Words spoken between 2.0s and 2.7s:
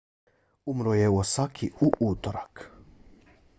utorak